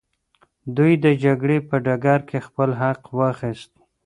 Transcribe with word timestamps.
دوی 0.75 0.93
د 1.03 1.05
جګړې 1.23 1.57
په 1.67 1.75
ډګر 1.85 2.19
کي 2.29 2.37
خپل 2.47 2.69
حق 2.81 3.01
واخیست. 3.17 3.71